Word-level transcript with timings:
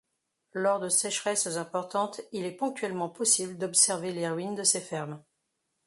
Lors 0.53 0.79
de 0.79 0.89
sécheresses 0.89 1.57
importantes, 1.57 2.21
il 2.31 2.45
est 2.45 2.55
ponctuellement 2.57 3.07
possible 3.07 3.59
d'observer 3.59 4.11
les 4.11 4.27
ruines 4.27 4.55
de 4.55 4.63
ces 4.63 4.81
fermes. 4.81 5.21